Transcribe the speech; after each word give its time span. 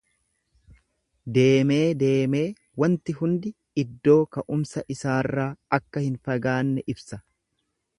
Deemee 1.35 1.91
deemee 2.03 2.47
wanti 2.85 3.17
hundi 3.21 3.53
iddoo 3.85 4.19
ka'umsa 4.39 4.87
isaarraa 4.97 5.49
akka 5.81 6.09
hin 6.09 6.21
fagaanne 6.31 6.91
ibsa. 6.97 7.27